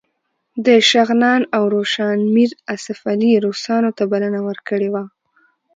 د 0.65 0.67
شغنان 0.89 1.41
او 1.55 1.63
روشان 1.75 2.17
میر 2.33 2.51
آصف 2.73 2.99
علي 3.11 3.31
روسانو 3.45 3.89
ته 3.97 4.03
بلنه 4.11 4.39
ورکړې 4.47 4.89
وه. 4.93 5.03